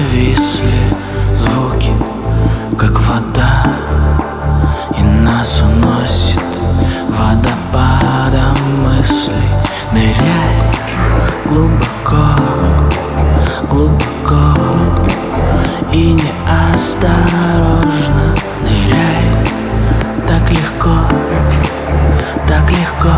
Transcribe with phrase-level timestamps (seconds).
[0.00, 0.80] Повисли
[1.34, 1.92] звуки,
[2.78, 3.64] как вода
[4.98, 6.40] И нас уносит
[7.08, 9.42] водопадом Мысли.
[9.92, 10.72] Ныряй
[11.44, 12.34] глубоко,
[13.68, 14.54] глубоко
[15.92, 17.14] И неосторожно.
[18.62, 19.22] Ныряй
[20.26, 20.96] Так легко,
[22.48, 23.14] так легко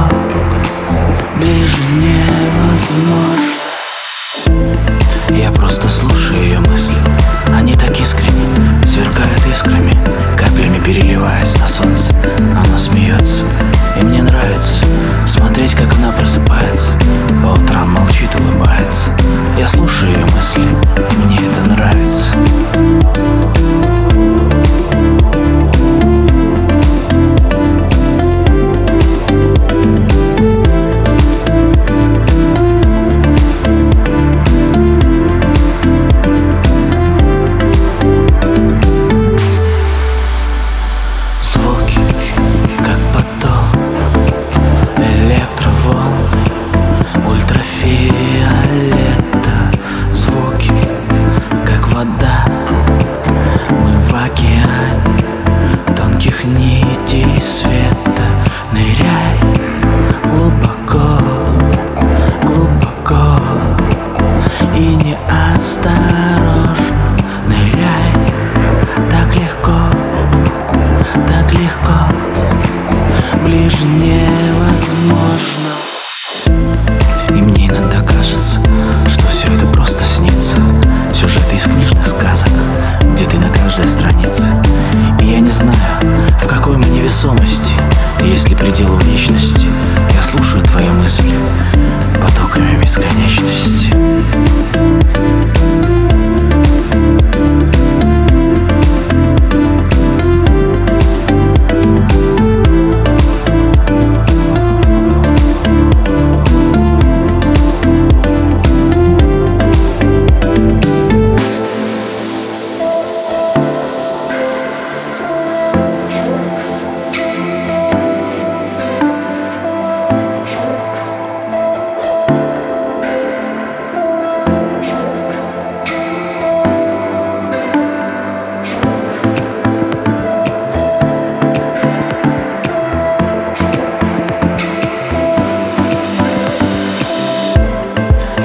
[1.39, 3.52] Ближе невозможно.
[5.37, 6.95] Я просто слушаю ее мысли.
[7.57, 9.93] Они так искренни, сверкают искрами
[10.37, 12.12] Каплями переливаясь на солнце
[48.11, 48.42] here.
[87.13, 87.73] Невесомости
[88.25, 89.67] Есть ли предел в вечности
[90.15, 90.89] Я слушаю твои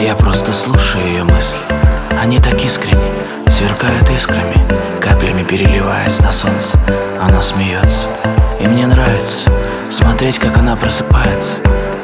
[0.07, 1.59] Я просто слушаю ее мысли.
[2.17, 3.11] Они так искренни,
[3.49, 4.55] сверкают искрами
[5.01, 6.79] Каплями переливаясь на солнце.
[7.21, 8.07] Она смеется,
[8.61, 9.51] и мне нравится
[9.89, 11.57] Смотреть, как она просыпается.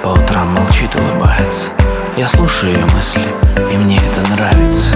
[0.03, 1.69] По утрам молчит, улыбается.
[2.18, 3.24] Я слушаю ее мысли,
[3.72, 4.91] и мне это нравится